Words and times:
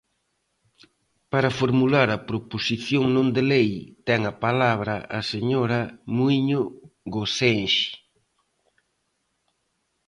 Para 1.31 1.55
formular 1.59 2.07
a 2.11 2.23
proposición 2.29 3.03
non 3.15 3.27
de 3.35 3.43
lei 3.51 3.69
ten 4.07 4.21
a 4.31 4.33
palabra 4.45 4.95
a 5.19 5.21
señora 5.31 5.79
Muíño 6.15 6.61
Gosenxe. 7.15 7.89